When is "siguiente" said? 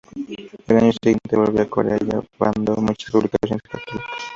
0.93-1.35